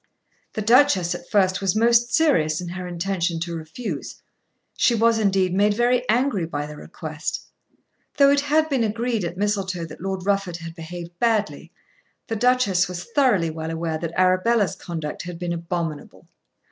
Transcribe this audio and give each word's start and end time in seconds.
The 0.53 0.63
Duchess 0.63 1.13
at 1.13 1.29
first 1.29 1.61
was 1.61 1.75
most 1.75 2.11
serious 2.11 2.59
in 2.59 2.69
her 2.69 2.87
intention 2.87 3.39
to 3.41 3.55
refuse. 3.55 4.15
She 4.75 4.95
was 4.95 5.19
indeed 5.19 5.53
made 5.53 5.75
very 5.75 6.09
angry 6.09 6.47
by 6.47 6.65
the 6.65 6.75
request. 6.75 7.43
Though 8.17 8.31
it 8.31 8.39
had 8.39 8.67
been 8.67 8.83
agreed 8.83 9.23
at 9.23 9.37
Mistletoe 9.37 9.85
that 9.85 10.01
Lord 10.01 10.25
Rufford 10.25 10.57
had 10.57 10.73
behaved 10.73 11.11
badly, 11.19 11.71
the 12.25 12.35
Duchess 12.35 12.87
was 12.87 13.03
thoroughly 13.13 13.51
well 13.51 13.69
aware 13.69 13.99
that 13.99 14.17
Arabella's 14.19 14.73
conduct 14.75 15.21
had 15.21 15.37
been 15.37 15.53
abominable. 15.53 16.27